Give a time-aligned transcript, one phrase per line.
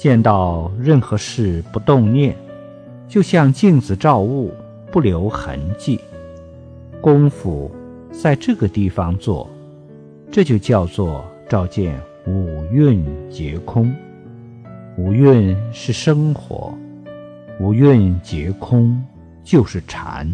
[0.00, 2.34] 见到任何事不动念
[3.06, 4.50] 就像镜子照物
[4.90, 6.00] 不留痕迹。
[7.02, 7.70] 功夫
[8.10, 9.46] 在这个地方做
[10.32, 13.94] 这就叫做照见五蕴皆空。
[14.96, 16.72] 五蕴是生活
[17.60, 19.04] 五蕴皆空
[19.44, 20.26] 就是禅。